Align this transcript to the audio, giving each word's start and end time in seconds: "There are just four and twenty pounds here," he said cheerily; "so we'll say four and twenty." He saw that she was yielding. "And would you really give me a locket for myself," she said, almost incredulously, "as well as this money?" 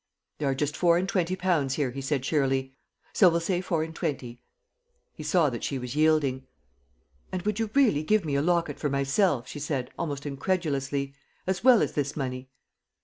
"There 0.39 0.49
are 0.49 0.55
just 0.55 0.75
four 0.75 0.97
and 0.97 1.07
twenty 1.07 1.35
pounds 1.35 1.75
here," 1.75 1.91
he 1.91 2.01
said 2.01 2.23
cheerily; 2.23 2.75
"so 3.13 3.29
we'll 3.29 3.39
say 3.39 3.61
four 3.61 3.83
and 3.83 3.93
twenty." 3.93 4.41
He 5.13 5.21
saw 5.21 5.51
that 5.51 5.63
she 5.63 5.77
was 5.77 5.95
yielding. 5.95 6.47
"And 7.31 7.43
would 7.43 7.59
you 7.59 7.69
really 7.75 8.01
give 8.01 8.25
me 8.25 8.33
a 8.33 8.41
locket 8.41 8.79
for 8.79 8.89
myself," 8.89 9.47
she 9.47 9.59
said, 9.59 9.91
almost 9.99 10.25
incredulously, 10.25 11.13
"as 11.45 11.63
well 11.63 11.83
as 11.83 11.93
this 11.93 12.17
money?" 12.17 12.49